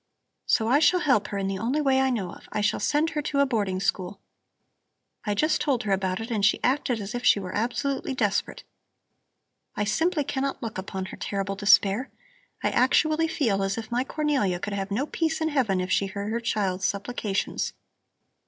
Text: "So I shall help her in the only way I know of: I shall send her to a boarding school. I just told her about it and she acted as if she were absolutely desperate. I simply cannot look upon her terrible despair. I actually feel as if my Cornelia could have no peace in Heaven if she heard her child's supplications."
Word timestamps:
"So 0.47 0.67
I 0.67 0.79
shall 0.79 1.01
help 1.01 1.27
her 1.27 1.37
in 1.37 1.47
the 1.47 1.59
only 1.59 1.79
way 1.79 2.01
I 2.01 2.09
know 2.09 2.31
of: 2.33 2.49
I 2.51 2.59
shall 2.61 2.79
send 2.79 3.11
her 3.11 3.21
to 3.21 3.39
a 3.39 3.45
boarding 3.45 3.79
school. 3.79 4.19
I 5.25 5.35
just 5.35 5.61
told 5.61 5.83
her 5.83 5.91
about 5.91 6.19
it 6.19 6.31
and 6.31 6.43
she 6.43 6.59
acted 6.63 6.99
as 6.99 7.13
if 7.13 7.23
she 7.23 7.39
were 7.39 7.53
absolutely 7.53 8.15
desperate. 8.15 8.63
I 9.75 9.83
simply 9.83 10.23
cannot 10.23 10.63
look 10.63 10.79
upon 10.79 11.05
her 11.05 11.17
terrible 11.17 11.55
despair. 11.55 12.09
I 12.63 12.71
actually 12.71 13.27
feel 13.27 13.61
as 13.61 13.77
if 13.77 13.91
my 13.91 14.03
Cornelia 14.03 14.59
could 14.59 14.73
have 14.73 14.89
no 14.89 15.05
peace 15.05 15.39
in 15.39 15.49
Heaven 15.49 15.79
if 15.79 15.91
she 15.91 16.07
heard 16.07 16.31
her 16.31 16.39
child's 16.39 16.85
supplications." 16.85 17.73